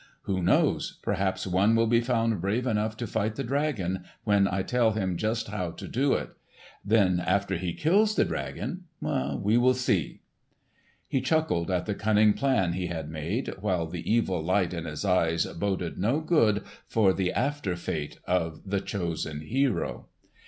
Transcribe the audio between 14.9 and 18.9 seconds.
eyes boded no good for the after fate of the